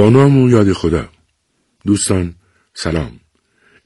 با 0.00 0.10
نام 0.10 0.38
و 0.38 0.50
یاد 0.50 0.72
خدا. 0.72 1.08
دوستان 1.86 2.34
سلام. 2.74 3.20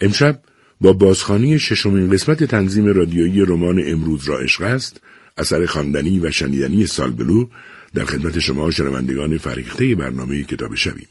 امشب 0.00 0.40
با 0.80 0.92
بازخانی 0.92 1.58
ششمین 1.58 2.10
قسمت 2.10 2.44
تنظیم 2.44 2.86
رادیویی 2.86 3.40
رمان 3.40 3.82
امروز 3.86 4.28
را 4.28 4.38
عشق 4.38 4.62
است 4.62 5.00
اثر 5.36 5.66
خواندنی 5.66 6.20
و 6.20 6.30
شنیدنی 6.30 6.86
سالبلو 6.86 7.46
در 7.94 8.04
خدمت 8.04 8.38
شما 8.38 8.70
شنوندگان 8.70 9.38
فریخته 9.38 9.94
برنامه 9.94 10.44
کتاب 10.44 10.74
شویم 10.74 11.08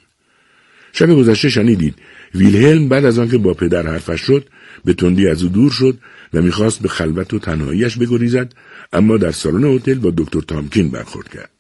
شب 0.94 1.16
گذشته 1.16 1.50
شنیدید 1.50 1.96
ویلهلم 2.36 2.90
بعد 2.90 3.06
از 3.06 3.20
آنکه 3.20 3.38
با 3.38 3.54
پدر 3.54 3.88
حرفش 3.88 4.22
شد 4.22 4.48
به 4.86 4.94
تندی 4.94 5.28
از 5.28 5.44
او 5.44 5.50
دور 5.50 5.72
شد 5.72 5.98
و 6.34 6.42
می‌خواست 6.42 6.82
به 6.82 6.88
خلوت 6.88 7.34
و 7.34 7.40
تنهاییش 7.40 7.98
بگریزد 7.98 8.54
اما 8.94 9.18
در 9.18 9.32
سالن 9.32 9.64
هتل 9.64 9.94
با 9.94 10.14
دکتر 10.18 10.42
تامکین 10.42 10.90
برخورد 10.92 11.30
کرد. 11.30 11.53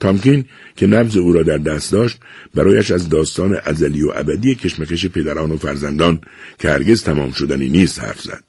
تامکین 0.00 0.44
که 0.76 0.86
نبز 0.86 1.16
او 1.16 1.32
را 1.32 1.42
در 1.42 1.58
دست 1.58 1.92
داشت 1.92 2.18
برایش 2.54 2.90
از 2.90 3.08
داستان 3.08 3.56
ازلی 3.64 4.02
و 4.02 4.12
ابدی 4.14 4.54
کشمکش 4.54 5.06
پدران 5.06 5.50
و 5.50 5.56
فرزندان 5.56 6.20
که 6.58 6.70
هرگز 6.70 7.02
تمام 7.02 7.32
شدنی 7.32 7.68
نیست 7.68 8.00
حرف 8.00 8.20
زد 8.20 8.44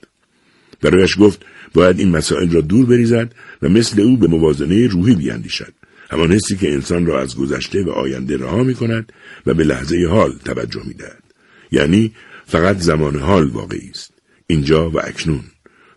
برایش 0.81 1.15
گفت 1.19 1.45
باید 1.73 1.99
این 1.99 2.09
مسائل 2.09 2.51
را 2.51 2.61
دور 2.61 2.85
بریزد 2.85 3.33
و 3.61 3.69
مثل 3.69 4.01
او 4.01 4.17
به 4.17 4.27
موازنه 4.27 4.87
روحی 4.87 5.15
بیاندیشد 5.15 5.73
همان 6.09 6.31
حسی 6.31 6.57
که 6.57 6.73
انسان 6.73 7.05
را 7.05 7.21
از 7.21 7.35
گذشته 7.35 7.83
و 7.83 7.89
آینده 7.89 8.37
رها 8.37 8.63
می 8.63 8.73
کند 8.73 9.13
و 9.45 9.53
به 9.53 9.63
لحظه 9.63 10.07
حال 10.09 10.33
توجه 10.45 10.81
می 10.87 10.93
دهد. 10.93 11.23
یعنی 11.71 12.11
فقط 12.45 12.77
زمان 12.77 13.19
حال 13.19 13.47
واقعی 13.47 13.89
است. 13.89 14.13
اینجا 14.47 14.89
و 14.89 14.99
اکنون 14.99 15.43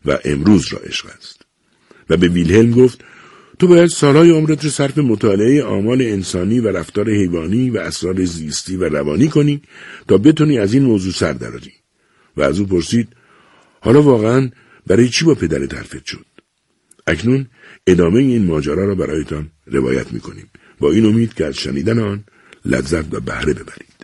و 0.05 0.19
امروز 0.25 0.73
را 0.73 0.79
عشق 0.79 1.07
است. 1.19 1.43
و 2.11 2.17
به 2.17 2.29
ویلهلم 2.29 2.71
گفت 2.71 3.05
تو 3.61 3.67
باید 3.67 3.87
سالهای 3.87 4.31
عمرت 4.31 4.65
رو 4.65 4.71
صرف 4.71 4.99
مطالعه 4.99 5.63
آمال 5.63 6.03
انسانی 6.03 6.61
و 6.61 6.69
رفتار 6.69 7.11
حیوانی 7.11 7.71
و 7.71 7.79
اسرار 7.79 8.25
زیستی 8.25 8.77
و 8.77 8.85
روانی 8.85 9.29
کنی 9.29 9.63
تا 10.09 10.19
بتونی 10.19 10.59
از 10.59 10.75
این 10.75 10.83
موضوع 10.83 11.13
سر 11.13 11.33
دراری. 11.33 11.73
و 12.37 12.43
از 12.43 12.61
او 12.61 12.67
پرسید 12.67 13.09
حالا 13.81 14.03
واقعا 14.03 14.51
برای 14.87 15.09
چی 15.09 15.25
با 15.25 15.35
پدرت 15.35 15.75
حرفت 15.75 16.07
شد؟ 16.07 16.27
اکنون 17.07 17.47
ادامه 17.87 18.21
این 18.21 18.47
ماجرا 18.47 18.85
را 18.85 18.95
برایتان 18.95 19.51
روایت 19.67 20.13
می‌کنیم. 20.13 20.51
با 20.79 20.93
این 20.93 21.07
امید 21.07 21.35
که 21.35 21.47
از 21.47 21.57
شنیدن 21.57 21.99
آن 21.99 22.25
لذت 22.65 23.15
و 23.15 23.21
بهره 23.21 23.53
ببرید. 23.55 24.00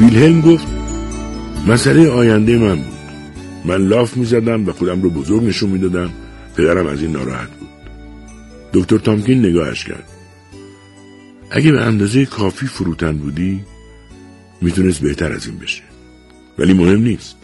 ویلهلم 0.00 0.40
گفت 0.40 0.66
مسئله 1.68 2.08
آینده 2.08 2.58
من 2.58 2.76
بود. 2.76 2.96
من 3.64 3.88
لاف 3.88 4.16
می‌زدم 4.16 4.68
و 4.68 4.72
خودم 4.72 5.02
رو 5.02 5.10
بزرگ 5.10 5.44
نشون 5.44 5.70
می‌دادم. 5.70 6.10
پدرم 6.56 6.86
از 6.86 7.02
این 7.02 7.12
ناراحت 7.12 7.50
بود. 7.50 7.68
دکتر 8.72 8.98
تامکین 8.98 9.46
نگاهش 9.46 9.84
کرد. 9.84 10.08
اگه 11.50 11.72
به 11.72 11.80
اندازه 11.80 12.26
کافی 12.26 12.66
فروتن 12.66 13.16
بودی 13.16 13.64
می‌تونست 14.60 15.00
بهتر 15.00 15.32
از 15.32 15.46
این 15.46 15.58
بشه. 15.58 15.82
ولی 16.58 16.72
مهم 16.72 17.02
نیست. 17.02 17.36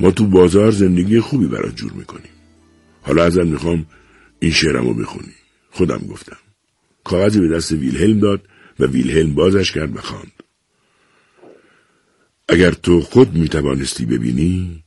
ما 0.00 0.10
تو 0.10 0.26
بازار 0.26 0.70
زندگی 0.70 1.20
خوبی 1.20 1.46
برات 1.46 1.76
جور 1.76 1.92
می‌کنیم. 1.92 2.32
حالا 3.02 3.24
ازت 3.24 3.44
می‌خوام 3.44 3.86
این 4.38 4.52
شعرم 4.52 4.86
رو 4.86 4.94
بخونی. 4.94 5.34
خودم 5.70 6.00
گفتم. 6.10 6.36
کاغذی 7.04 7.40
به 7.40 7.48
دست 7.48 7.72
ویلهلم 7.72 8.20
داد 8.20 8.40
و 8.80 8.86
ویلهلم 8.86 9.34
بازش 9.34 9.72
کرد 9.72 9.96
و 9.96 10.00
خواند. 10.00 10.39
اگر 12.50 12.70
تو 12.70 13.00
خود 13.00 13.34
می 13.34 13.48
توانستی 13.48 14.06
ببینی 14.06 14.84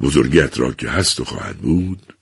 بزرگیت 0.00 0.58
را 0.58 0.72
که 0.72 0.88
هست 0.88 1.20
و 1.20 1.24
خواهد 1.24 1.58
بود 1.58 2.14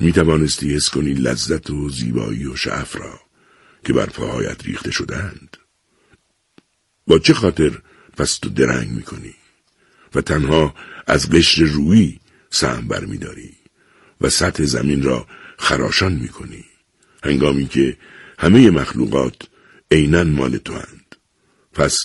می 0.00 0.12
توانستی 0.12 0.74
حس 0.74 0.90
کنی 0.90 1.14
لذت 1.14 1.70
و 1.70 1.88
زیبایی 1.88 2.46
و 2.46 2.56
شعف 2.56 2.96
را 2.96 3.20
که 3.84 3.92
بر 3.92 4.06
پاهایت 4.06 4.64
ریخته 4.64 4.90
شدند 4.90 5.56
با 7.06 7.18
چه 7.18 7.34
خاطر 7.34 7.78
پس 8.16 8.38
تو 8.38 8.48
درنگ 8.48 8.88
می 8.88 9.02
کنی 9.02 9.34
و 10.14 10.20
تنها 10.20 10.74
از 11.06 11.30
قشر 11.30 11.62
روی 11.62 12.18
سهم 12.50 12.88
بر 12.88 13.04
می 13.04 13.18
داری 13.18 13.52
و 14.20 14.28
سطح 14.28 14.64
زمین 14.64 15.02
را 15.02 15.26
خراشان 15.58 16.12
می 16.12 16.28
کنی 16.28 16.64
هنگامی 17.24 17.66
که 17.66 17.96
همه 18.38 18.70
مخلوقات 18.70 19.36
عینا 19.90 20.24
مال 20.24 20.56
تو 20.56 20.72
هند. 20.72 21.16
پس 21.72 21.98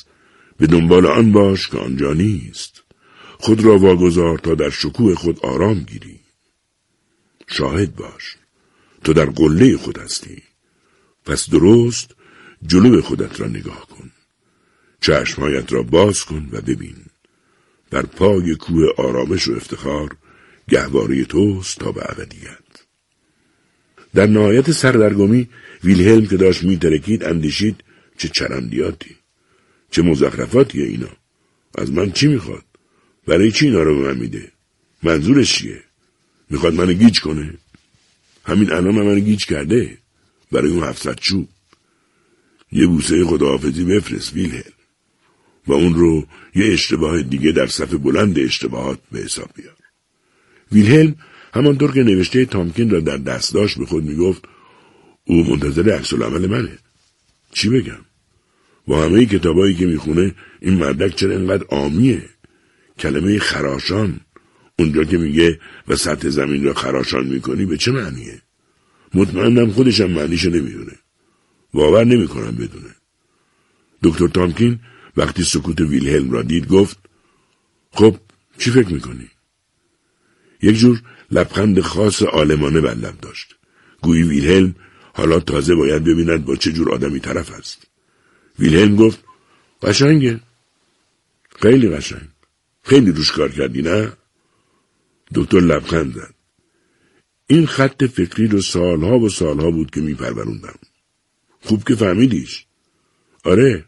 به 0.62 0.68
دنبال 0.68 1.06
آن 1.06 1.32
باش 1.32 1.68
که 1.68 1.78
آنجا 1.78 2.14
نیست. 2.14 2.84
خود 3.40 3.66
را 3.66 3.78
واگذار 3.78 4.38
تا 4.38 4.56
در 4.56 4.70
شکوه 4.70 5.16
خود 5.16 5.40
آرام 5.40 5.80
گیری. 5.80 6.20
شاهد 7.48 7.96
باش 7.96 8.36
تو 9.04 9.14
در 9.14 9.26
قله 9.26 9.78
خود 9.78 9.98
هستی. 9.98 10.44
پس 11.26 11.50
درست 11.50 12.16
جلو 12.66 13.02
خودت 13.02 13.40
را 13.40 13.48
نگاه 13.48 13.88
کن. 13.88 14.12
چشمهایت 15.02 15.74
را 15.74 15.84
باز 15.84 16.24
کن 16.24 16.50
و 16.52 16.62
ببین. 16.62 16.98
بر 17.90 18.06
پای 18.06 18.56
کوه 18.56 18.86
آرامش 18.98 19.48
و 19.48 19.54
افتخار 19.54 20.16
گهواره 20.70 21.26
توست 21.26 21.80
تا 21.80 21.92
به 21.92 22.12
ابدیت. 22.12 22.86
در 24.14 24.28
نهایت 24.28 24.72
سردرگمی 24.72 25.50
ویلهلم 25.84 26.26
که 26.26 26.38
داشت 26.38 26.64
میترکید 26.64 27.24
اندیشید 27.24 27.84
چه 28.18 28.28
چرندیاتی. 28.28 29.21
چه 29.91 30.02
مزخرفاتیه 30.02 30.85
اینا؟ 30.85 31.09
از 31.78 31.91
من 31.91 32.12
چی 32.12 32.28
می‌خواد؟ 32.28 32.66
برای 33.28 33.52
چی 33.52 33.66
اینا 33.66 33.84
رو 33.84 34.02
به 34.02 34.07
من 34.07 34.18
میده؟ 34.18 34.52
منظورش 35.03 35.57
چیه؟ 35.57 35.84
می‌خواد 36.50 36.74
منو 36.74 36.94
گیج 36.94 37.19
کنه؟ 37.19 37.53
همین 38.46 38.72
الان 38.72 38.96
من 38.96 39.06
منو 39.06 39.19
گیج 39.19 39.46
کرده؟ 39.46 39.97
برای 40.51 40.72
اون 40.72 40.84
هفتصد 40.84 41.16
چوب. 41.19 41.50
یه 42.72 42.88
بوسه 42.88 43.25
خداحافظی 43.25 43.84
بفرست 43.84 44.34
ویلهل. 44.34 44.72
و 45.68 45.74
اون 45.74 45.94
رو 45.94 46.28
یه 46.56 46.74
اشتباه 46.74 47.22
دیگه 47.22 47.51
در 47.51 47.68
صف 47.68 47.94
بلند 47.94 48.40
اشتباهات 48.40 49.00
به 49.12 49.19
حساب 49.19 49.50
بیار. 49.56 49.75
ویلهلم 50.72 51.16
همانطور 51.53 51.91
که 51.91 52.00
نوشته 52.00 52.46
تامکین 52.46 52.90
را 52.90 53.00
در 53.00 53.18
دست 53.18 53.53
داشت 53.53 53.78
به 53.78 53.86
خود 53.86 54.04
می‌گفت 54.04 54.45
او 55.25 55.44
منتظر 55.44 55.92
عکس 55.92 56.13
منه. 56.13 56.77
چی 57.54 57.69
بگم؟ 57.69 58.06
با 58.92 59.04
همه 59.04 59.26
کتابایی 59.26 59.76
که 59.76 59.86
می‌خونه 59.86 60.36
این 60.60 60.74
مردک 60.74 61.16
چرا 61.16 61.36
انقدر 61.36 61.66
آمیه 61.70 62.30
کلمه 63.00 63.40
خراشان. 63.40 64.20
اونجا 64.80 65.04
که 65.04 65.18
میگه 65.18 65.60
و 65.88 65.96
سطح 65.96 66.30
زمین 66.30 66.64
را 66.64 66.74
خراشان 66.74 67.28
می‌کنی 67.28 67.66
به 67.66 67.78
چه 67.78 67.92
معنیه؟ 67.92 68.42
مطمئنم 69.14 69.72
خودشم 69.72 70.12
معنیشو 70.12 70.50
نمی‌دونه. 70.50 70.92
باور 71.74 72.04
نمی‌کنم 72.04 72.52
بدونه. 72.52 72.96
دکتر 74.04 74.28
تامکین 74.28 74.80
وقتی 75.18 75.44
سکوت 75.44 75.82
ویلهلم 75.82 76.32
را 76.32 76.42
دید 76.42 76.68
گفت 76.68 76.98
خب 77.92 78.16
چی 78.58 78.72
فکر 78.72 78.94
می‌کنی؟ 78.94 79.28
یک 80.62 80.76
جور 80.76 81.02
لبخند 81.32 81.80
خاص 81.80 82.24
آلمانه 82.24 82.82
بر 82.82 82.94
داشت. 82.94 83.56
گویی 84.02 84.24
ویلهلم 84.24 84.76
حالا 85.14 85.40
تازه 85.40 85.76
باید 85.76 86.04
ببیند 86.04 86.46
با 86.46 86.56
چه 86.56 86.72
جور 86.72 86.94
آدمی 86.94 87.20
طرف 87.20 87.52
است. 87.52 87.91
ویلهلم 88.62 88.96
گفت 88.96 89.24
قشنگه. 89.81 90.40
خیلی 91.62 91.90
قشنگ. 91.90 92.28
خیلی 92.84 93.12
روش 93.12 93.31
کار 93.31 93.52
کردی 93.52 93.81
نه؟ 93.81 94.12
دکتر 95.36 95.60
لبخند 95.60 96.13
زد. 96.13 96.34
این 97.48 97.66
خط 97.66 98.04
فکری 98.04 98.48
رو 98.48 98.62
سالها 98.62 99.19
و 99.19 99.30
سالها 99.30 99.72
بود 99.72 99.92
که 99.92 100.02
میپروروندم. 100.02 100.80
خوب 101.62 101.84
که 101.88 101.96
فهمیدیش. 101.96 102.66
آره. 103.44 103.86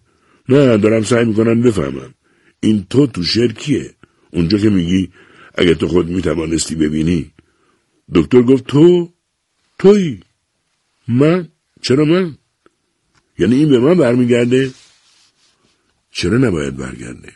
نه 0.49 0.77
دارم 0.77 1.03
سعی 1.03 1.25
می‌کنم 1.25 1.61
بفهمم. 1.61 2.13
این 2.59 2.85
تو 2.89 3.07
تو 3.07 3.23
شعر 3.23 3.51
کیه؟ 3.51 3.93
اونجا 4.31 4.57
که 4.57 4.69
میگی 4.69 5.11
اگه 5.55 5.75
تو 5.75 5.87
خود 5.87 6.09
می‌توانستی 6.09 6.75
ببینی. 6.75 7.31
دکتر 8.13 8.41
گفت 8.41 8.67
تو؟ 8.67 9.13
توی 9.79 10.19
من؟ 11.07 11.49
چرا 11.81 12.05
من؟ 12.05 12.37
یعنی 13.39 13.55
این 13.55 13.69
به 13.69 13.79
من 13.79 13.93
برمیگرده. 13.93 14.71
چرا 16.11 16.37
نباید 16.37 16.77
برگرده؟ 16.77 17.33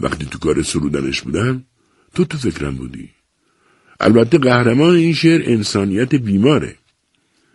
وقتی 0.00 0.26
تو 0.26 0.38
کار 0.38 0.62
سرودنش 0.62 1.20
بودم 1.20 1.64
تو 2.14 2.24
تو 2.24 2.38
فکرم 2.38 2.76
بودی. 2.76 3.10
البته 4.00 4.38
قهرمان 4.38 4.94
این 4.94 5.14
شعر 5.14 5.42
انسانیت 5.44 6.14
بیماره. 6.14 6.76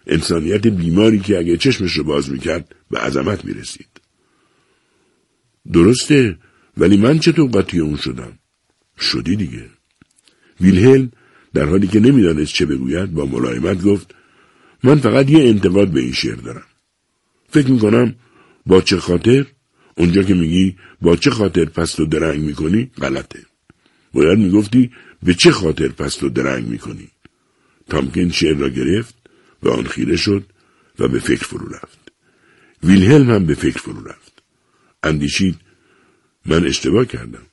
انسانیت 0.07 0.67
بیماری 0.67 1.19
که 1.19 1.37
اگه 1.37 1.57
چشمش 1.57 1.93
رو 1.93 2.03
باز 2.03 2.31
می‌کرد 2.31 2.75
به 2.91 2.99
عظمت 2.99 3.45
می‌رسید. 3.45 3.87
درسته 5.73 6.37
ولی 6.77 6.97
من 6.97 7.19
چطور 7.19 7.49
قاطی 7.49 7.79
اون 7.79 7.97
شدم؟ 7.97 8.39
شدی 8.99 9.35
دیگه. 9.35 9.69
ویلهلم 10.61 11.11
در 11.53 11.65
حالی 11.65 11.87
که 11.87 11.99
نمی‌دانست 11.99 12.53
چه 12.53 12.65
بگوید 12.65 13.13
با 13.13 13.25
ملایمت 13.25 13.81
گفت 13.81 14.15
من 14.83 14.95
فقط 14.95 15.29
یه 15.29 15.43
انتقاد 15.43 15.87
به 15.87 15.99
این 15.99 16.13
شعر 16.13 16.35
دارم. 16.35 16.65
فکر 17.55 17.71
می‌کنم 17.71 18.15
با 18.65 18.81
چه 18.81 18.97
خاطر؟ 18.97 19.45
اونجا 19.97 20.23
که 20.23 20.33
میگی 20.33 20.75
با 21.01 21.15
چه 21.15 21.29
خاطر 21.29 21.65
پست 21.65 21.99
و 21.99 22.05
درنگ 22.05 22.41
می‌کنی؟ 22.41 22.91
غلطه. 23.01 23.39
باید 24.13 24.39
می‌گفتی 24.39 24.91
به 25.23 25.33
چه 25.33 25.51
خاطر 25.51 25.87
پست 25.87 26.23
و 26.23 26.29
درنگ 26.29 26.67
می‌کنی؟ 26.67 27.09
تامکین 27.89 28.31
شعر 28.31 28.57
را 28.57 28.69
گرفت 28.69 29.15
و 29.63 29.69
آن 29.69 29.83
خیره 29.83 30.15
شد 30.15 30.43
و 30.99 31.07
به 31.07 31.19
فکر 31.19 31.45
فرو 31.45 31.67
رفت. 31.67 32.11
ویلهلم 32.83 33.29
هم 33.29 33.45
به 33.45 33.53
فکر 33.53 33.79
فرو 33.79 34.03
رفت. 34.07 34.43
اندیشید 35.03 35.55
من 36.45 36.65
اشتباه 36.65 37.05
کردم. 37.05 37.45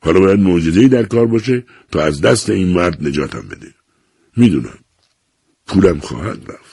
حالا 0.00 0.20
باید 0.20 0.40
معجزهای 0.40 0.88
در 0.88 1.02
کار 1.02 1.26
باشه 1.26 1.64
تا 1.90 2.02
از 2.02 2.20
دست 2.20 2.50
این 2.50 2.68
مرد 2.68 3.06
نجاتم 3.06 3.48
بده. 3.48 3.74
می‌دونم. 4.36 4.78
پولم 5.66 6.00
خواهد 6.00 6.50
رفت. 6.50 6.69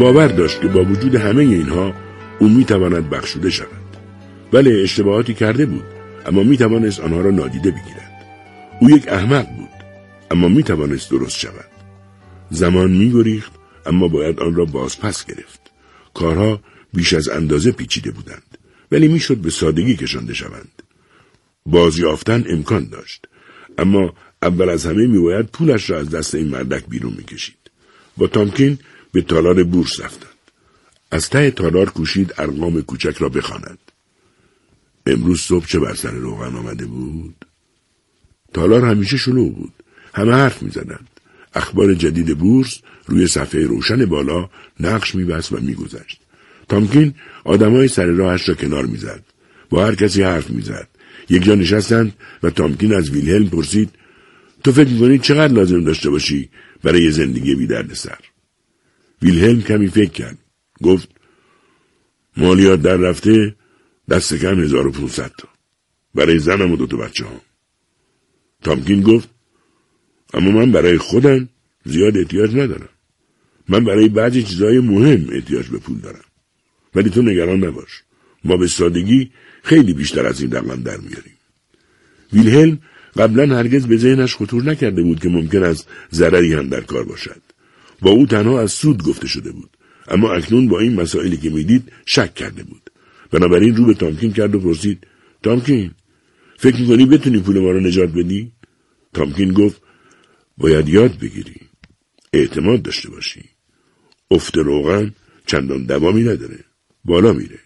باور 0.00 0.26
داشت 0.26 0.60
که 0.60 0.68
با 0.68 0.84
وجود 0.84 1.14
همه 1.14 1.42
اینها 1.42 1.94
او 2.38 2.48
می‌تواند 2.48 3.10
بخشوده 3.10 3.50
شود. 3.50 3.96
بله 4.52 4.80
اشتباهاتی 4.82 5.34
کرده 5.34 5.66
بود 5.66 5.84
اما 6.26 6.42
می‌توانست 6.42 7.00
آنها 7.00 7.20
را 7.20 7.30
نادیده 7.30 7.70
بگیرد. 7.70 8.26
او 8.80 8.90
یک 8.90 9.08
احمق 9.08 9.46
بود 9.56 9.68
اما 10.30 10.48
می‌توانست 10.48 11.10
درست 11.10 11.38
شود. 11.38 11.70
زمان 12.50 12.90
میگریخت 12.90 13.52
اما 13.86 14.08
باید 14.08 14.40
آن 14.40 14.54
را 14.54 14.64
بازپس 14.64 15.26
گرفت. 15.26 15.60
کارها 16.14 16.60
بیش 16.92 17.12
از 17.12 17.28
اندازه 17.28 17.72
پیچیده 17.72 18.10
بودند 18.10 18.58
ولی 18.92 19.08
می‌شد 19.08 19.36
به 19.36 19.50
سادگی 19.50 19.96
کشانده 19.96 20.34
شوند. 20.34 20.82
بازیافتن 21.66 22.44
امکان 22.48 22.88
داشت 22.88 23.26
اما 23.78 24.14
اول 24.42 24.68
از 24.68 24.86
همه 24.86 25.06
میباید 25.06 25.46
پولش 25.46 25.90
را 25.90 25.98
از 25.98 26.10
دست 26.10 26.34
این 26.34 26.48
مردک 26.48 26.84
بیرون 26.88 27.14
می‌کشید. 27.16 27.70
با 28.16 28.26
تامکین 28.26 28.78
به 29.12 29.22
تالار 29.22 29.64
بورس 29.64 30.00
رفتند. 30.00 30.30
از 31.10 31.30
ته 31.30 31.50
تالار 31.50 31.90
کوشید 31.90 32.34
ارقام 32.38 32.82
کوچک 32.82 33.16
را 33.18 33.28
بخواند. 33.28 33.78
امروز 35.06 35.40
صبح 35.40 35.66
چه 35.66 35.78
بر 35.78 35.94
سر 35.94 36.10
روغن 36.10 36.56
آمده 36.56 36.86
بود؟ 36.86 37.34
تالار 38.52 38.84
همیشه 38.84 39.16
شلو 39.16 39.48
بود. 39.48 39.72
همه 40.14 40.32
حرف 40.32 40.62
می‌زدند. 40.62 41.08
اخبار 41.54 41.94
جدید 41.94 42.38
بورس 42.38 42.78
روی 43.06 43.26
صفحه 43.26 43.66
روشن 43.66 44.04
بالا 44.06 44.50
نقش 44.80 45.14
میبست 45.14 45.52
و 45.52 45.60
میگذشت. 45.60 46.20
تامکین 46.68 47.14
آدمای 47.44 47.88
سر 47.88 48.06
راهش 48.06 48.48
را 48.48 48.54
کنار 48.54 48.86
می‌زد. 48.86 49.24
با 49.70 49.86
هر 49.86 49.94
کسی 49.94 50.22
حرف 50.22 50.50
می‌زد. 50.50 50.88
یک 51.28 51.44
جا 51.44 51.54
نشستند 51.54 52.12
و 52.42 52.50
تامکین 52.50 52.94
از 52.94 53.10
ویلهلم 53.10 53.48
پرسید 53.48 53.90
تو 54.64 54.72
فکر 54.72 54.88
می‌کنی 54.88 55.18
چقدر 55.18 55.52
لازم 55.52 55.84
داشته 55.84 56.10
باشی 56.10 56.48
برای 56.82 57.10
زندگی 57.10 57.54
بی؟ 57.54 57.68
ویلهلم 59.22 59.62
کمی 59.62 59.88
فکر 59.88 60.10
کرد. 60.10 60.38
گفت 60.82 61.08
مالیات 62.36 62.82
در 62.82 62.96
رفته 62.96 63.56
دست 64.10 64.34
کم 64.34 64.60
1500 64.60 65.32
تا. 65.38 65.48
برای 66.14 66.38
زنم 66.38 66.72
و 66.72 66.76
دوتا 66.76 66.96
بچه 66.96 67.24
ها. 67.24 67.40
تامکین 68.62 69.02
گفت 69.02 69.28
اما 70.34 70.50
من 70.50 70.72
برای 70.72 70.98
خودم 70.98 71.48
زیاد 71.84 72.16
احتیاج 72.16 72.50
ندارم. 72.56 72.88
من 73.68 73.84
برای 73.84 74.08
بعضی 74.08 74.42
چیزهای 74.42 74.78
مهم 74.78 75.26
احتیاج 75.32 75.68
به 75.68 75.78
پول 75.78 75.98
دارم. 75.98 76.24
ولی 76.94 77.10
تو 77.10 77.22
نگران 77.22 77.64
نباش. 77.64 78.02
ما 78.44 78.56
به 78.56 78.66
سادگی 78.66 79.30
خیلی 79.62 79.92
بیشتر 79.92 80.26
از 80.26 80.40
این 80.40 80.52
رقم 80.52 80.82
در 80.82 80.96
میاریم. 80.96 81.36
ویلهلم 82.32 82.78
قبلا 83.16 83.56
هرگز 83.56 83.86
به 83.86 83.96
ذهنش 83.96 84.36
خطور 84.36 84.62
نکرده 84.62 85.02
بود 85.02 85.20
که 85.20 85.28
ممکن 85.28 85.62
است 85.62 85.88
ضرری 86.12 86.54
هم 86.54 86.68
در 86.68 86.80
کار 86.80 87.04
باشد. 87.04 87.42
با 88.02 88.10
او 88.10 88.26
تنها 88.26 88.60
از 88.60 88.72
سود 88.72 89.02
گفته 89.02 89.28
شده 89.28 89.52
بود. 89.52 89.76
اما 90.08 90.32
اکنون 90.32 90.68
با 90.68 90.80
این 90.80 91.00
مسائلی 91.00 91.36
که 91.36 91.50
می‌دید 91.50 91.92
شک 92.06 92.34
کرده 92.34 92.62
بود. 92.62 92.90
بنابراین 93.30 93.76
رو 93.76 93.84
به 93.84 93.94
تامکین 93.94 94.32
کرد 94.32 94.54
و 94.54 94.60
پرسید 94.60 95.06
تامکین 95.42 95.90
فکر 96.58 96.80
می‌کنی 96.80 97.06
بتونی 97.06 97.38
پول 97.38 97.58
ما 97.58 97.70
رو 97.70 97.80
نجات 97.80 98.10
بدی؟ 98.12 98.52
تامکین 99.14 99.52
گفت 99.52 99.82
باید 100.58 100.88
یاد 100.88 101.18
بگیری 101.18 101.60
اعتماد 102.32 102.82
داشته 102.82 103.10
باشی. 103.10 103.44
افت 104.30 104.56
روغن 104.56 105.14
چندان 105.46 105.84
دوامی 105.84 106.22
نداره 106.22 106.58
بالا 107.04 107.32
میره. 107.32 107.58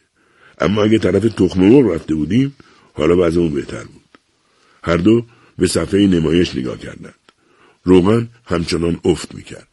اما 0.59 0.83
اگه 0.83 0.99
طرف 0.99 1.23
تخم 1.23 1.61
مرغ 1.61 1.95
رفته 1.95 2.15
بودیم 2.15 2.57
حالا 2.93 3.27
وضع 3.27 3.41
اون 3.41 3.55
بهتر 3.55 3.85
بود. 3.85 4.03
هر 4.85 4.97
دو 4.97 5.27
به 5.59 5.67
صفحه 5.67 6.07
نمایش 6.07 6.57
نگاه 6.57 6.79
کردند. 6.79 7.15
روغن 7.85 8.29
همچنان 8.45 9.01
افت 9.05 9.35
می‌کرد. 9.35 9.69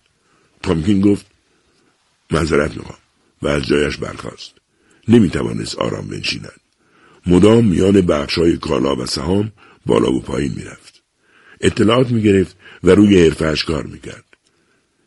تامکین 0.63 1.01
گفت 1.01 1.25
معذرت 2.32 2.77
می‌خوام 2.77 3.00
و 3.41 3.48
از 3.48 3.68
جایش 3.68 3.98
برخاست. 3.98 4.53
نمی‌توانست 5.08 5.75
آرام 5.75 6.08
بنشیند. 6.08 6.60
مدام 7.25 7.65
میان 7.65 8.01
بخشای 8.01 8.58
کالا 8.58 8.96
و 8.96 9.06
سهام 9.06 9.51
بالا 9.86 10.12
و 10.12 10.22
پایین 10.22 10.53
می‌رفت. 10.56 11.01
اطلاعات 11.62 12.12
می‌گرفت 12.12 12.56
و 12.84 12.89
روی 12.89 13.24
حرفهاش 13.24 13.63
کار 13.63 13.84
می‌کرد. 13.84 14.24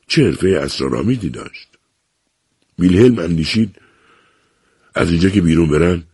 چه 0.06 0.25
حرفه 0.25 0.49
اسرارآمیزی 0.49 1.28
داشت؟ 1.28 1.68
ویلهلم 2.78 3.18
اندیشید 3.18 3.76
از 4.94 5.11
اینجا 5.11 5.28
که 5.28 5.40
بیرون 5.40 5.68
برم 5.68 6.04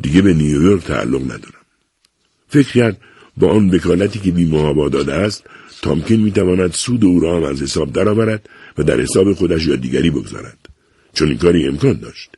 دیگه 0.00 0.22
به 0.22 0.34
نیویورک 0.34 0.84
تعلق 0.84 1.22
ندارم. 1.22 1.66
فکر 2.48 2.72
کرد 2.72 3.00
با 3.36 3.50
آن 3.50 3.70
وکالتی 3.70 4.18
که 4.18 4.30
بیمهابا 4.30 4.88
داده 4.88 5.14
است 5.14 5.44
تامکین 5.82 6.20
می‌تواند 6.20 6.72
سود 6.72 7.04
او 7.04 7.20
را 7.20 7.36
هم 7.36 7.42
از 7.42 7.62
حساب 7.62 7.92
درآورد 7.92 8.48
و 8.78 8.82
در 8.82 9.00
حساب 9.00 9.32
خودش 9.32 9.66
یا 9.66 9.76
دیگری 9.76 10.10
بگذارد. 10.10 10.58
چون 11.12 11.28
این 11.28 11.38
کاری 11.38 11.66
امکان 11.66 11.92
داشت. 11.92 12.30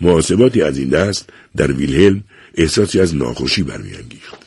محاسباتی 0.00 0.62
از 0.62 0.78
این 0.78 0.88
دست 0.88 1.30
در 1.56 1.72
ویلهلم 1.72 2.24
احساسی 2.54 3.00
از 3.00 3.14
ناخوشی 3.14 3.62
برمیانگیخت. 3.62 4.43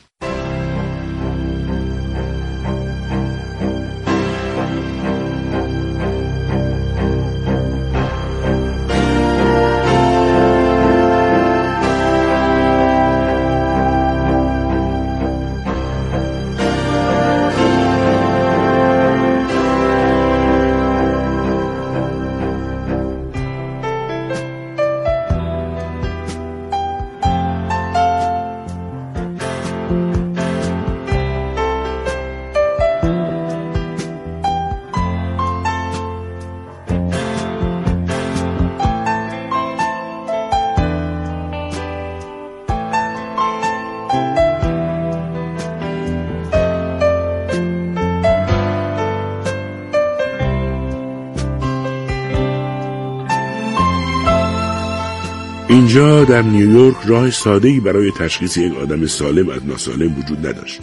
در 55.97 56.41
نیویورک 56.41 56.95
راه 57.05 57.31
ساده‌ای 57.31 57.79
برای 57.79 58.11
تشخیص 58.11 58.57
یک 58.57 58.77
آدم 58.77 59.05
سالم 59.05 59.49
از 59.49 59.65
ناسالم 59.65 60.19
وجود 60.19 60.47
نداشت. 60.47 60.81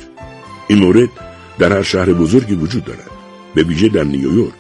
این 0.68 0.78
مورد 0.78 1.09
در 1.59 1.73
هر 1.73 1.83
شهر 1.83 2.12
بزرگی 2.12 2.54
وجود 2.54 2.85
دارد. 2.85 3.11
به 3.54 3.62
ویژه 3.62 3.88
در 3.88 4.04
نیویورک 4.04 4.52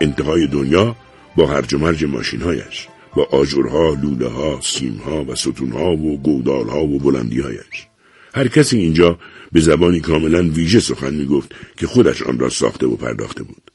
انتهای 0.00 0.46
دنیا 0.46 0.96
با 1.36 1.46
هرج 1.46 1.74
و 1.74 1.78
مرج 1.78 2.04
ماشینهایش 2.04 2.88
با 3.16 3.24
آجرها، 3.24 3.96
لوله 4.02 4.28
ها، 4.28 4.60
سیم 4.62 4.96
ها 4.96 5.24
و 5.24 5.34
ستون 5.34 5.72
ها 5.72 5.92
و 5.92 6.22
گودال 6.22 6.68
ها 6.68 6.84
و 6.84 6.98
بلندی 6.98 7.40
هایش. 7.40 7.86
هر 8.34 8.48
کسی 8.48 8.78
اینجا 8.78 9.18
به 9.52 9.60
زبانی 9.60 10.00
کاملا 10.00 10.42
ویژه 10.42 10.80
سخن 10.80 11.14
می 11.14 11.26
گفت 11.26 11.54
که 11.76 11.86
خودش 11.86 12.22
آن 12.22 12.38
را 12.38 12.48
ساخته 12.48 12.86
و 12.86 12.96
پرداخته 12.96 13.42
بود. 13.42 13.70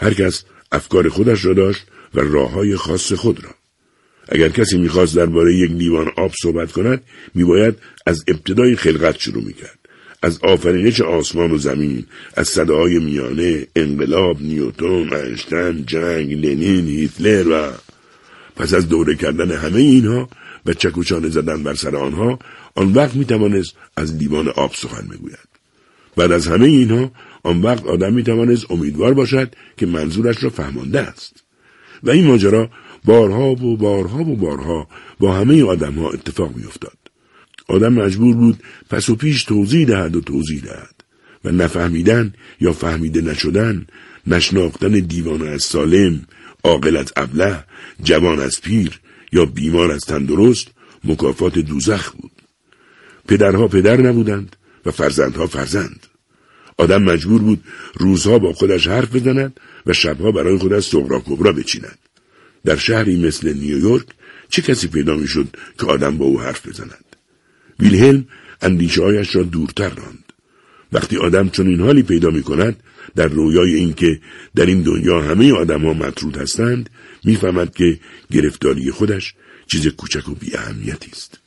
هر 0.00 0.14
کس 0.14 0.44
افکار 0.72 1.08
خودش 1.08 1.44
را 1.44 1.52
داشت 1.52 1.86
و 2.14 2.20
راه 2.20 2.50
های 2.50 2.76
خاص 2.76 3.12
خود 3.12 3.44
را. 3.44 3.59
اگر 4.30 4.48
کسی 4.48 4.78
می‌خواست 4.78 5.16
درباره 5.16 5.54
یک 5.54 5.70
لیوان 5.70 6.10
آب 6.16 6.32
صحبت 6.42 6.72
کند 6.72 7.02
میباید 7.34 7.74
از 8.06 8.24
ابتدای 8.28 8.76
خلقت 8.76 9.18
شروع 9.18 9.44
می‌کرد. 9.44 9.78
از 10.22 10.38
آفرینش 10.42 11.00
آسمان 11.00 11.50
و 11.50 11.58
زمین 11.58 12.04
از 12.36 12.48
صداهای 12.48 12.98
میانه 12.98 13.66
انقلاب 13.76 14.42
نیوتون 14.42 15.12
انشتن 15.12 15.84
جنگ 15.86 16.46
لنین 16.46 16.88
هیتلر 16.88 17.48
و 17.48 17.72
پس 18.56 18.74
از 18.74 18.88
دوره 18.88 19.14
کردن 19.14 19.50
همه 19.50 19.80
اینها 19.80 20.28
و 20.66 20.72
چکوچانه 20.72 21.28
زدن 21.28 21.62
بر 21.62 21.74
سر 21.74 21.96
آنها 21.96 22.38
آن 22.74 22.92
وقت 22.92 23.16
می‌توانست 23.16 23.74
از 23.96 24.16
لیوان 24.16 24.48
آب 24.48 24.74
سخن 24.74 25.08
بگوید 25.08 25.48
بعد 26.16 26.32
از 26.32 26.48
همه 26.48 26.66
اینها 26.66 27.12
آن 27.42 27.62
وقت 27.62 27.86
آدم 27.86 28.12
می‌توانست 28.12 28.70
امیدوار 28.70 29.14
باشد 29.14 29.54
که 29.76 29.86
منظورش 29.86 30.44
را 30.44 30.50
فهمانده 30.50 31.00
است. 31.00 31.44
و 32.02 32.10
این 32.10 32.26
ماجرا 32.26 32.70
بارها 33.04 33.50
و 33.50 33.76
بارها 33.76 34.20
و 34.20 34.36
بارها 34.36 34.88
با 35.18 35.34
همه 35.34 35.64
آدم 35.64 35.94
ها 35.94 36.10
اتفاق 36.10 36.56
میافتاد. 36.56 36.96
آدم 37.68 37.92
مجبور 37.92 38.36
بود 38.36 38.62
پس 38.90 39.08
و 39.08 39.16
پیش 39.16 39.44
توضیح 39.44 39.86
دهد 39.86 40.16
و 40.16 40.20
توضیح 40.20 40.60
دهد 40.60 40.94
و 41.44 41.50
نفهمیدن 41.50 42.34
یا 42.60 42.72
فهمیده 42.72 43.20
نشدن 43.20 43.86
نشناختن 44.26 44.92
دیوانه 44.92 45.46
از 45.46 45.62
سالم 45.62 46.20
عاقل 46.64 46.96
از 46.96 47.12
ابله 47.16 47.64
جوان 48.02 48.40
از 48.40 48.60
پیر 48.60 49.00
یا 49.32 49.44
بیمار 49.44 49.90
از 49.90 50.00
تندرست 50.00 50.68
مکافات 51.04 51.58
دوزخ 51.58 52.12
بود. 52.12 52.30
پدرها 53.28 53.68
پدر 53.68 54.00
نبودند 54.00 54.56
و 54.86 54.90
فرزندها 54.90 55.46
فرزند. 55.46 56.06
آدم 56.78 57.02
مجبور 57.02 57.40
بود 57.40 57.64
روزها 57.94 58.38
با 58.38 58.52
خودش 58.52 58.88
حرف 58.88 59.16
بزند 59.16 59.60
و 59.86 59.92
شبها 59.92 60.32
برای 60.32 60.58
خودش 60.58 60.84
سغرا 60.84 61.20
کبرا 61.20 61.52
بچیند. 61.52 61.98
در 62.64 62.76
شهری 62.76 63.16
مثل 63.16 63.52
نیویورک 63.52 64.06
چه 64.48 64.62
کسی 64.62 64.88
پیدا 64.88 65.14
می‌شد 65.14 65.56
که 65.78 65.86
آدم 65.86 66.18
با 66.18 66.24
او 66.24 66.40
حرف 66.40 66.68
بزند 66.68 67.16
ویلهلم 67.80 68.26
اندیشههایش 68.62 69.36
را 69.36 69.42
دورتر 69.42 69.88
راند 69.88 70.24
وقتی 70.92 71.16
آدم 71.16 71.48
چون 71.48 71.66
این 71.66 71.80
حالی 71.80 72.02
پیدا 72.02 72.30
می 72.30 72.42
کند 72.42 72.76
در 73.16 73.26
رویای 73.26 73.74
اینکه 73.74 74.20
در 74.54 74.66
این 74.66 74.82
دنیا 74.82 75.20
همه 75.20 75.52
آدم 75.52 75.86
ها 75.86 75.92
مطرود 75.92 76.36
هستند 76.36 76.90
می‌فهمد 77.24 77.74
که 77.74 78.00
گرفتاری 78.30 78.90
خودش 78.90 79.34
چیز 79.66 79.88
کوچک 79.88 80.28
و 80.28 80.34
بی 80.34 80.56
اهمیتی 80.56 81.10
است. 81.10 81.39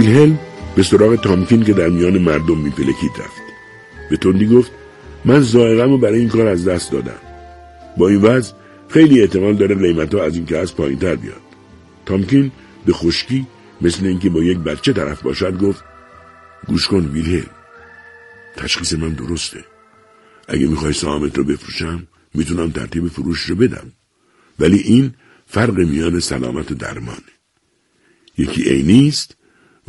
ویلهلم 0.00 0.38
به 0.76 0.82
سراغ 0.82 1.14
تامکین 1.20 1.62
که 1.64 1.72
در 1.72 1.88
میان 1.88 2.18
مردم 2.18 2.58
میپلکید 2.58 3.10
رفت. 3.18 3.42
به 4.10 4.16
تندی 4.16 4.46
گفت 4.46 4.70
من 5.24 5.40
زائقم 5.40 5.90
رو 5.90 5.98
برای 5.98 6.18
این 6.18 6.28
کار 6.28 6.46
از 6.46 6.68
دست 6.68 6.92
دادم. 6.92 7.20
با 7.96 8.08
این 8.08 8.22
وضع 8.22 8.52
خیلی 8.88 9.20
احتمال 9.20 9.54
داره 9.54 9.74
قیمت 9.74 10.14
ها 10.14 10.24
از 10.24 10.34
این 10.34 10.46
که 10.46 10.58
از 10.58 10.76
پایین 10.76 10.98
تر 10.98 11.16
بیاد. 11.16 11.40
تامکین 12.06 12.52
به 12.86 12.92
خشکی 12.92 13.46
مثل 13.80 14.06
اینکه 14.06 14.30
با 14.30 14.42
یک 14.42 14.58
بچه 14.58 14.92
طرف 14.92 15.22
باشد 15.22 15.58
گفت 15.58 15.84
گوش 16.66 16.86
کن 16.86 17.06
ویلهلم 17.12 17.50
تشخیص 18.56 18.92
من 18.92 19.12
درسته. 19.12 19.64
اگه 20.48 20.66
می‌خوای 20.66 20.92
سهامت 20.92 21.38
رو 21.38 21.44
بفروشم 21.44 22.06
می‌تونم 22.34 22.70
ترتیب 22.70 23.08
فروش 23.08 23.40
رو 23.40 23.56
بدم. 23.56 23.92
ولی 24.58 24.78
این 24.78 25.14
فرق 25.46 25.78
میان 25.78 26.20
سلامت 26.20 26.70
و 26.70 26.74
درمانه 26.74 27.32
یکی 28.38 28.62
عینی 28.62 29.08
است 29.08 29.36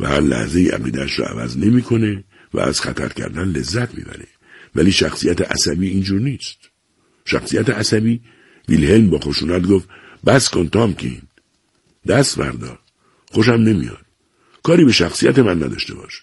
و 0.00 0.06
هر 0.06 0.20
لحظه 0.20 0.60
عقیدش 0.60 1.18
را 1.18 1.26
عوض 1.26 1.58
نمی‌کنه 1.58 2.24
و 2.54 2.60
از 2.60 2.80
خطر 2.80 3.08
کردن 3.08 3.44
لذت 3.44 3.94
می‌بره. 3.94 4.26
ولی 4.74 4.92
شخصیت 4.92 5.40
عصبی 5.40 5.88
اینجور 5.88 6.20
نیست. 6.20 6.58
شخصیت 7.24 7.70
عصبی 7.70 8.20
ویلهلم 8.68 9.10
با 9.10 9.18
خشونت 9.18 9.66
گفت 9.66 9.88
بس 10.26 10.48
کن 10.48 10.68
تامکین 10.68 11.22
دست 12.06 12.38
بردار 12.38 12.78
خوشم 13.30 13.52
نمیاد. 13.52 14.06
کاری 14.62 14.84
به 14.84 14.92
شخصیت 14.92 15.38
من 15.38 15.62
نداشته 15.62 15.94
باش. 15.94 16.22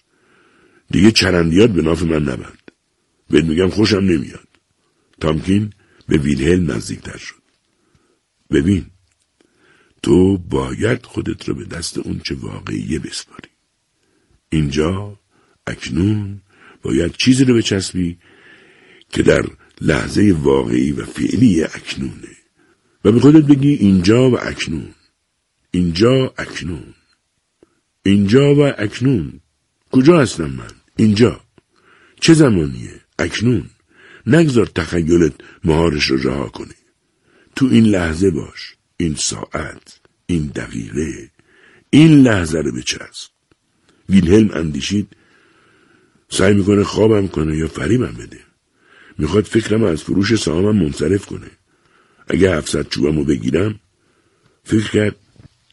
دیگه 0.90 1.10
چرندیات 1.10 1.70
به 1.70 1.82
ناف 1.82 2.02
من 2.02 2.22
نبند. 2.22 2.70
بهت 3.30 3.44
میگم 3.44 3.70
خوشم 3.70 3.96
نمیاد. 3.96 4.48
تامکین 5.20 5.72
به 6.08 6.18
ویلهلم 6.18 6.70
نزدیکتر 6.70 7.16
شد. 7.16 7.42
ببین 8.50 8.86
تو 10.02 10.38
باید 10.38 11.06
خودت 11.06 11.48
رو 11.48 11.54
به 11.54 11.64
دست 11.64 11.98
اون 11.98 12.20
چه 12.24 12.34
واقعیه 12.34 12.98
بسپاری. 12.98 13.48
اینجا 14.52 15.18
اکنون 15.66 16.40
باید 16.82 17.12
چیزی 17.12 17.44
رو 17.44 17.54
بچسبی 17.54 18.18
که 19.12 19.22
در 19.22 19.42
لحظه 19.80 20.36
واقعی 20.38 20.92
و 20.92 21.04
فعلی 21.04 21.62
اکنونه. 21.62 22.36
و 23.04 23.12
به 23.12 23.20
خودت 23.20 23.44
بگی 23.44 23.72
اینجا 23.72 24.30
و 24.30 24.40
اکنون. 24.40 24.94
اینجا 25.70 26.34
اکنون. 26.38 26.94
اینجا 28.02 28.54
و 28.54 28.60
اکنون. 28.78 29.40
کجا 29.92 30.20
هستم 30.20 30.50
من؟ 30.50 30.70
اینجا. 30.96 31.40
چه 32.20 32.34
زمانیه؟ 32.34 33.00
اکنون. 33.18 33.70
نگذار 34.26 34.66
تخیلت 34.66 35.32
مهارش 35.64 36.04
رو 36.04 36.16
رها 36.16 36.48
کنی. 36.48 36.74
تو 37.56 37.66
این 37.66 37.84
لحظه 37.84 38.30
باش. 38.30 38.76
این 38.96 39.14
ساعت. 39.14 40.00
این 40.26 40.46
دقیقه. 40.46 41.30
این 41.90 42.22
لحظه 42.22 42.58
رو 42.58 42.72
بچسب. 42.72 43.30
ویلهلم 44.10 44.50
اندیشید. 44.54 45.08
سعی 46.28 46.54
می‌کنه 46.54 46.84
خوابم 46.84 47.28
کنه 47.28 47.56
یا 47.56 47.68
فریبم 47.68 48.12
بده. 48.12 48.40
می‌خواد 49.18 49.44
فکرم 49.44 49.84
از 49.84 50.02
فروش 50.02 50.34
سهامم 50.34 50.76
منصرف 50.76 51.26
کنه. 51.26 51.50
اگه 52.28 52.56
هفتصد 52.56 52.88
چوبمو 52.88 53.24
بگیرم 53.24 53.80
فکر 54.64 54.90
کرد 54.90 55.16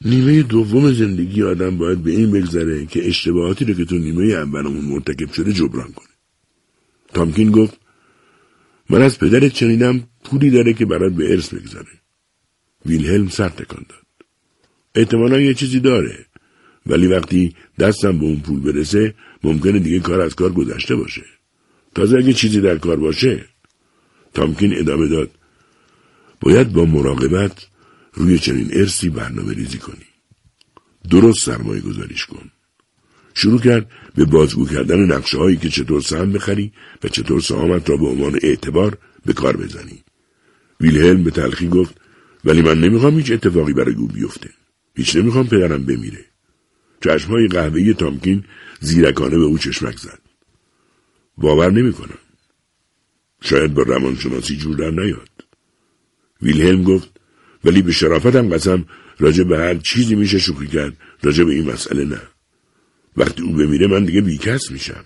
نیمه 0.02 0.44
دوم 0.44 0.94
زندگی 0.94 1.44
آدم 1.44 1.78
باید 1.78 2.04
به 2.04 2.12
این 2.12 2.32
بگذره 2.32 2.86
که 2.86 3.08
اشتباهاتی 3.08 3.66
رو 3.66 3.74
که 3.74 3.86
تو 3.86 3.98
نیمه 3.98 4.34
اولمون 4.34 4.86
مرتکب 4.86 5.34
شده 5.34 5.54
جبران 5.54 5.92
کنه. 5.92 6.08
تامکین 7.14 7.52
گفت 7.52 7.80
من 8.90 9.02
از 9.02 9.20
پدرت 9.20 9.56
شنیدم 9.56 10.04
پولی 10.24 10.50
داره 10.50 10.74
که 10.74 10.86
برات 10.86 11.14
به 11.14 11.32
ارث 11.32 11.54
بگذاره 11.54 11.92
ویلهلم 12.86 13.30
سر 13.30 13.50
تکان 13.50 13.86
داد. 13.90 14.28
احتمالا 14.96 15.40
یه 15.40 15.54
چیزی 15.54 15.80
داره. 15.80 16.26
ولی 16.90 17.08
وقتی 17.08 17.56
دستم 17.80 18.20
به 18.20 18.26
اون 18.26 18.40
پول 18.40 18.60
برسه 18.60 19.14
ممکنه 19.44 19.80
دیگه 19.80 20.00
کار 20.00 20.22
از 20.22 20.36
کار 20.36 20.52
گذشته 20.52 20.96
باشه. 20.96 21.24
تازه 21.96 22.18
اگه 22.18 22.34
چیزی 22.34 22.62
در 22.62 22.78
کار 22.78 22.98
باشه 22.98 23.46
تامکین 24.34 24.78
ادامه 24.78 25.08
داد. 25.08 25.32
باید 26.40 26.74
با 26.74 26.86
مراقبت 26.86 27.68
روی 28.14 28.40
چنین 28.40 28.70
ارسی 28.74 29.10
برنامه 29.10 29.54
ریزی 29.54 29.78
کنی. 29.78 30.06
درست 31.10 31.46
سرمایه 31.46 31.82
گذاریش 31.82 32.26
کن. 32.26 32.52
شروع 33.34 33.60
کرد 33.60 33.92
به 34.16 34.26
بازگو 34.26 34.68
کردن 34.68 35.00
نقشه 35.00 35.38
هایی 35.38 35.58
که 35.58 35.70
چطور 35.70 36.02
سهم 36.02 36.32
بخری 36.32 36.72
و 37.04 37.08
چطور 37.08 37.42
سهامت 37.42 37.90
را 37.90 37.98
به 37.98 38.06
عنوان 38.06 38.40
اعتبار 38.44 38.98
به 39.26 39.34
کار 39.34 39.58
بزنی. 39.58 40.04
ویلهلم 40.82 41.24
به 41.24 41.32
تلخی 41.32 41.68
گفت 41.68 42.02
ولی 42.46 42.62
من 42.62 42.80
نمی‌خوام 42.80 43.18
هیچ 43.18 43.32
اتفاقی 43.32 43.74
برای 43.74 43.96
او 43.96 44.08
بیفته. 44.08 44.50
هیچ 44.96 45.16
نمی‌خوام 45.16 45.48
پدرم 45.48 45.86
بمیره. 45.86 46.26
چشمهای 47.02 47.48
قهوه‌ای 47.48 47.94
تامکین 47.94 48.44
زیرکانه 48.80 49.38
به 49.38 49.44
او 49.44 49.58
چشمک 49.58 49.98
زد. 49.98 50.20
باور 51.38 51.72
نمی‌کنم. 51.72 52.18
شاید 53.42 53.74
با 53.74 53.82
روانشناسی 53.82 54.58
جور 54.58 54.76
در 54.76 54.92
نیاد. 54.92 55.30
ویلهلم 56.42 56.84
گفت 56.84 57.20
ولی 57.64 57.82
به 57.82 57.92
شرافتم 57.92 58.50
قسم 58.50 58.86
راجع 59.20 59.44
به 59.44 59.58
هر 59.58 59.76
چیزی 59.76 60.16
میشه 60.16 60.40
شوخی 60.40 60.68
کرد 60.68 60.98
راجع 61.24 61.44
به 61.44 61.54
این 61.54 61.72
مسئله 61.72 62.06
نه. 62.06 62.22
وقتی 63.18 63.44
او 63.44 63.54
بمیره 63.54 63.88
من 63.88 64.06
دیگه 64.06 64.22
بیکس 64.22 64.72
میشم. 64.72 65.06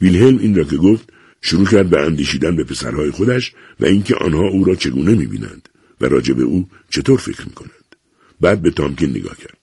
ویلهلم 0.00 0.38
این 0.38 0.54
را 0.54 0.64
که 0.64 0.76
گفت 0.76 1.12
شروع 1.40 1.66
کرد 1.66 1.90
به 1.90 2.00
اندیشیدن 2.00 2.56
به 2.56 2.64
پسرهای 2.64 3.10
خودش 3.10 3.52
و 3.80 3.84
اینکه 3.84 4.14
آنها 4.14 4.48
او 4.48 4.64
را 4.64 4.74
چگونه 4.74 5.14
می‌بینند 5.14 5.68
و 6.00 6.06
راجع 6.06 6.34
به 6.34 6.42
او 6.42 6.68
چطور 6.90 7.18
فکر 7.18 7.44
می‌کنند. 7.44 7.96
بعد 8.40 8.62
به 8.62 8.70
تامکین 8.70 9.10
نگاه 9.10 9.36
کرد. 9.36 9.61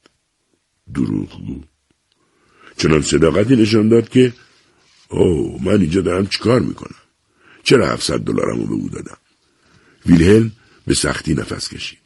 دروغگو 0.93 1.62
چنان 2.77 3.01
صداقتی 3.01 3.55
نشان 3.55 3.89
داد 3.89 4.10
که 4.10 4.34
اوه 5.10 5.63
من 5.63 5.81
اینجا 5.81 6.01
دارم 6.01 6.27
چیکار 6.27 6.60
می‌کنم؟ 6.60 6.96
چرا 7.63 7.88
هفتصد 7.88 8.19
دلارمو 8.19 8.65
به 8.65 8.74
او 8.74 8.89
دادم؟ 8.89 9.17
ویلهلم 10.05 10.51
به 10.88 10.93
سختی 10.93 11.34
نفس 11.34 11.69
کشید. 11.69 12.00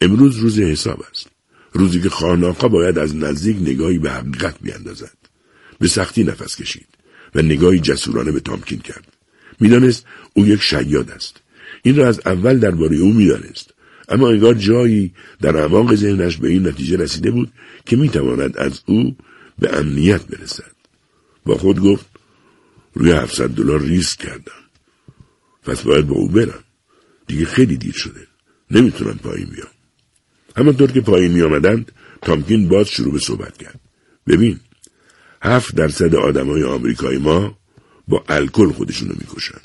امروز 0.00 0.36
روز 0.36 0.58
حساب 0.60 1.02
است. 1.10 1.26
روزی 1.72 2.00
که 2.00 2.08
خاناقا 2.08 2.68
باید 2.68 2.98
از 2.98 3.16
نزدیک 3.16 3.56
نگاهی 3.56 3.98
به 3.98 4.10
حقیقت 4.10 4.56
بیاندازد. 4.60 5.16
به 5.78 5.88
سختی 5.88 6.24
نفس 6.24 6.56
کشید 6.56 6.88
و 7.34 7.42
نگاهی 7.42 7.78
جسورانه 7.78 8.32
به 8.32 8.40
تامکین 8.40 8.78
کرد. 8.78 9.12
می‌دانست 9.60 10.06
او 10.34 10.46
یک 10.46 10.62
شیاد 10.62 11.10
است. 11.10 11.40
این 11.82 11.96
را 11.96 12.08
از 12.08 12.20
اول 12.26 12.58
درباره 12.58 12.96
او 12.96 13.12
می‌دانست. 13.12 13.73
اما 14.08 14.28
انگار 14.28 14.54
جایی 14.54 15.14
در 15.40 15.56
اعماق 15.56 15.94
ذهنش 15.94 16.36
به 16.36 16.48
این 16.48 16.68
نتیجه 16.68 16.96
رسیده 16.96 17.30
بود 17.30 17.52
که 17.86 17.96
می‌تواند 17.96 18.58
از 18.58 18.80
او 18.86 19.16
به 19.58 19.78
امنیت 19.78 20.26
برسد. 20.26 20.72
با 21.46 21.54
خود 21.54 21.80
گفت 21.80 22.06
روی 22.94 23.12
هفتصد 23.12 23.50
دلار 23.50 23.82
ریسک 23.82 24.18
کردم. 24.18 24.52
پس 25.62 25.82
باید 25.82 26.06
با 26.06 26.16
او 26.16 26.28
برم. 26.28 26.64
دیگه 27.26 27.44
خیلی 27.44 27.76
دیر 27.76 27.92
شده. 27.92 28.26
نمی‌تونم 28.70 29.18
پایین 29.18 29.46
بیام. 29.46 29.68
همانطور 30.56 30.92
که 30.92 31.00
پایین 31.00 31.32
می 31.32 31.42
آمدند 31.42 31.92
تامکین 32.22 32.68
باز 32.68 32.88
شروع 32.88 33.12
به 33.12 33.18
صحبت 33.18 33.56
کرد. 33.56 33.80
ببین 34.26 34.60
هفت 35.42 35.74
درصد 35.74 36.14
آدمای 36.14 36.62
آمریکای 36.62 37.18
ما 37.18 37.58
با 38.08 38.24
الکل 38.28 38.72
خودشونو 38.72 39.14
می‌کشن. 39.18 39.60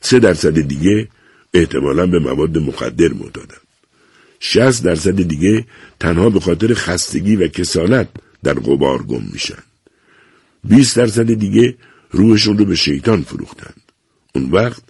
سه 0.00 0.18
درصد 0.18 0.60
دیگه 0.60 1.08
احتمالا 1.54 2.06
به 2.06 2.18
مواد 2.18 2.58
مخدر 2.58 3.12
معتادن. 3.12 3.56
شست 4.40 4.84
درصد 4.84 5.22
دیگه 5.22 5.66
تنها 6.00 6.30
به 6.30 6.40
خاطر 6.40 6.74
خستگی 6.74 7.36
و 7.36 7.48
کسالت 7.48 8.08
در 8.42 8.54
قبار 8.54 9.02
گم 9.02 9.22
میشن. 9.32 9.62
بیست 10.64 10.96
درصد 10.96 11.34
دیگه 11.34 11.76
روحشون 12.10 12.58
رو 12.58 12.64
به 12.64 12.76
شیطان 12.76 13.22
فروختند 13.22 13.82
اون 14.34 14.50
وقت 14.50 14.82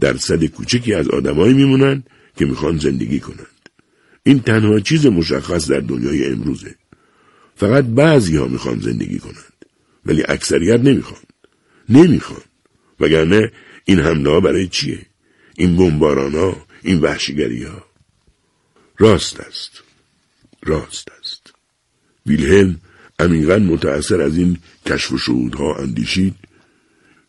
درصد 0.00 0.44
کوچکی 0.44 0.94
از 0.94 1.08
آدمایی 1.08 1.54
میمونن 1.54 2.02
که 2.36 2.44
می‌خوان 2.44 2.78
زندگی 2.78 3.20
کنند. 3.20 3.46
این 4.22 4.40
تنها 4.40 4.80
چیز 4.80 5.06
مشخص 5.06 5.70
در 5.70 5.80
دنیای 5.80 6.32
امروزه. 6.32 6.74
فقط 7.56 7.84
بعضی 7.84 8.36
ها 8.36 8.46
می‌خوان 8.46 8.80
زندگی 8.80 9.18
کنند 9.18 9.64
ولی 10.06 10.22
اکثریت 10.28 10.80
نمی‌خوان. 10.80 11.20
نمی‌خوان. 11.88 12.42
وگرنه 13.00 13.52
این 13.84 14.00
حمله 14.00 14.30
ها 14.30 14.40
برای 14.40 14.68
چیه؟ 14.68 15.06
این 15.60 15.76
بمباران 15.76 16.34
ها 16.34 16.66
این 16.82 17.00
وحشیگری 17.00 17.62
ها 17.64 17.84
راست 18.98 19.40
است. 19.40 19.82
راست 20.62 21.08
است. 21.20 21.52
ویلهلم 22.26 22.80
عمیقا 23.18 23.56
متأثر 23.56 24.20
از 24.20 24.36
این 24.38 24.58
کشف 24.86 25.12
و 25.12 25.18
شهودها 25.18 25.74
اندیشید. 25.74 26.34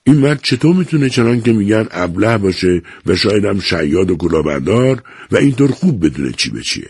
این 0.03 0.15
مرد 0.15 0.41
چطور 0.41 0.75
می‌تونه 0.75 1.09
چنان 1.09 1.41
که 1.41 1.53
میگن 1.53 1.87
ابله 1.91 2.37
باشه 2.37 2.81
و 3.05 3.15
شاید 3.15 3.45
هم 3.45 3.59
شیاد 3.59 4.11
و 4.11 4.15
کلاهبردار 4.15 5.03
و 5.31 5.37
اینطور 5.37 5.71
خوب 5.71 6.05
بدونه 6.05 6.31
چی 6.31 6.49
به 6.49 6.61
چیه؟ 6.61 6.89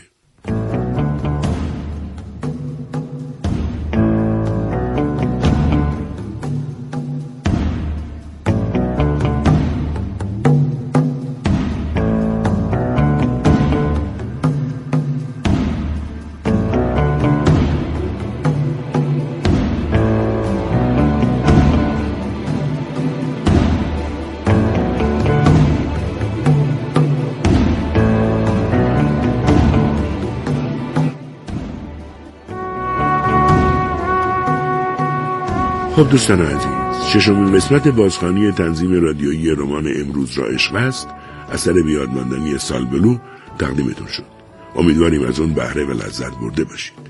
خب 36.01 36.09
دوستان 36.09 36.41
عزیز 36.41 37.05
ششمین 37.13 37.55
قسمت 37.55 37.87
بازخانی 37.87 38.51
تنظیم 38.51 39.03
رادیویی 39.03 39.49
رمان 39.49 39.87
امروز 39.95 40.37
را 40.37 40.45
عشق 40.45 40.75
است. 40.75 41.07
اثر 41.51 41.73
بیادماندنی 41.73 42.57
سالبلو 42.57 43.17
تقدیمتون 43.59 44.07
شد. 44.07 44.23
امیدواریم 44.75 45.23
از 45.23 45.39
اون 45.39 45.53
بهره 45.53 45.85
و 45.85 45.91
لذت 45.91 46.31
برده 46.41 46.63
باشید. 46.63 46.93